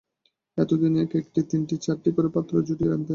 [0.57, 3.09] এতদিনে এক-একটির তিনটি-চারটি করে পাত্র জুটিয়ে আনতে!